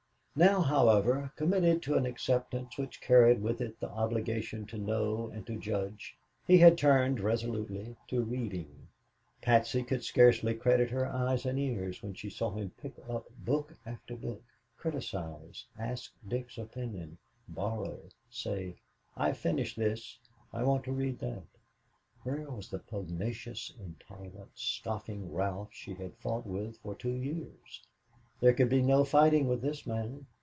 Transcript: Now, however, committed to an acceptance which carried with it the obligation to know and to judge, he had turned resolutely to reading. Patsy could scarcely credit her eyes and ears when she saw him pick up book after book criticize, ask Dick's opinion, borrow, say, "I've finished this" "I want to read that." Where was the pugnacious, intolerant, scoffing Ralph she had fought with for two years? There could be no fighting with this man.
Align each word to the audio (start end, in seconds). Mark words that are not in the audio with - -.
Now, 0.33 0.61
however, 0.61 1.33
committed 1.35 1.81
to 1.83 1.95
an 1.95 2.05
acceptance 2.05 2.77
which 2.77 3.01
carried 3.01 3.41
with 3.41 3.59
it 3.59 3.77
the 3.81 3.89
obligation 3.89 4.65
to 4.67 4.77
know 4.77 5.29
and 5.33 5.45
to 5.45 5.59
judge, 5.59 6.15
he 6.47 6.57
had 6.57 6.77
turned 6.77 7.19
resolutely 7.19 7.97
to 8.07 8.23
reading. 8.23 8.87
Patsy 9.41 9.83
could 9.83 10.05
scarcely 10.05 10.55
credit 10.55 10.89
her 10.89 11.05
eyes 11.05 11.45
and 11.45 11.59
ears 11.59 12.01
when 12.01 12.13
she 12.13 12.29
saw 12.29 12.49
him 12.51 12.71
pick 12.77 12.93
up 13.09 13.25
book 13.39 13.73
after 13.85 14.15
book 14.15 14.41
criticize, 14.77 15.65
ask 15.77 16.13
Dick's 16.25 16.57
opinion, 16.57 17.17
borrow, 17.49 17.99
say, 18.29 18.77
"I've 19.17 19.37
finished 19.37 19.75
this" 19.77 20.17
"I 20.53 20.63
want 20.63 20.85
to 20.85 20.93
read 20.93 21.19
that." 21.19 21.43
Where 22.23 22.49
was 22.49 22.69
the 22.69 22.79
pugnacious, 22.79 23.73
intolerant, 23.77 24.51
scoffing 24.55 25.33
Ralph 25.33 25.73
she 25.73 25.95
had 25.95 26.15
fought 26.19 26.47
with 26.47 26.77
for 26.77 26.95
two 26.95 27.15
years? 27.17 27.83
There 28.39 28.53
could 28.55 28.69
be 28.69 28.81
no 28.81 29.03
fighting 29.05 29.47
with 29.47 29.61
this 29.61 29.85
man. 29.85 30.25